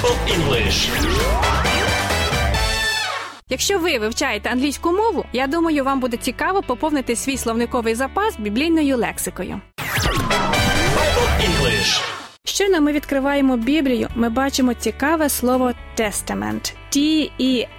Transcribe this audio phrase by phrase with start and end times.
[0.00, 0.90] Bible English.
[3.48, 8.96] Якщо ви вивчаєте англійську мову, я думаю, вам буде цікаво поповнити свій словниковий запас біблійною
[8.96, 9.60] лексикою.
[9.78, 12.02] Bible English.
[12.44, 16.74] Щойно ми відкриваємо Біблію, ми бачимо цікаве слово тестамент.
[16.90, 17.70] T-E-S-T-A-M-E-N-T.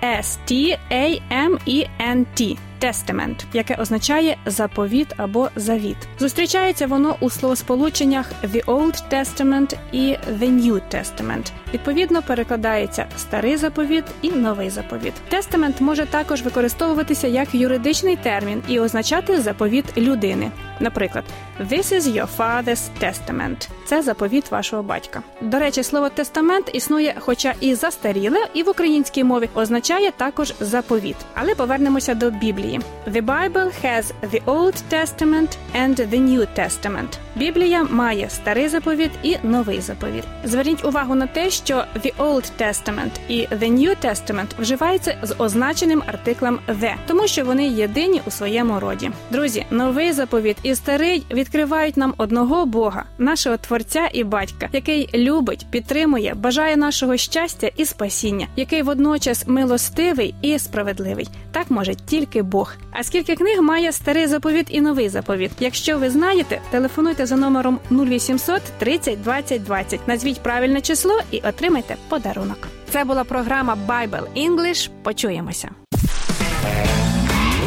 [2.82, 5.98] Testament, яке означає заповіт або завіт.
[6.20, 11.52] Зустрічається воно у словосполученнях The Old Testament і The New Testament.
[11.74, 15.14] Відповідно, перекладається старий заповіт і новий заповіт.
[15.30, 20.52] Тестамент може також використовуватися як юридичний термін і означати заповіт людини.
[20.80, 21.24] Наприклад,
[21.60, 23.70] This is your father's testament.
[23.86, 25.24] Це заповіт вашого батька.
[25.42, 28.70] До речі, слово тестамент існує, хоча і застаріле, і в
[29.02, 31.16] українській мові означає також заповіт.
[31.34, 32.80] Але повернемося до Біблії.
[33.08, 37.18] The Bible has the Old Testament and the New Testament.
[37.36, 40.24] Біблія має старий заповіт і новий заповіт.
[40.44, 46.04] Зверніть увагу на те, що the Old Testament і the New Testament вживаються з означеним
[46.08, 49.12] артиклем the, тому що вони єдині у своєму роді.
[49.32, 55.66] Друзі, новий заповіт і старий відкривають нам одного Бога, нашого творця і батька, який любить,
[55.72, 61.28] підтримує, бажає нашого щастя і спасіння, який водночас милостивий і справедливий.
[61.52, 62.74] Так може тільки Бог.
[62.92, 65.52] А скільки книг має старий заповіт і новий заповіт?
[65.60, 70.08] Якщо ви знаєте, телефонуйте за номером 0800 30 20 20.
[70.08, 72.68] Назвіть правильне число і отримайте подарунок.
[72.90, 74.90] Це була програма Bible English.
[75.04, 75.70] Почуємося.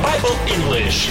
[0.05, 1.09] Bible English.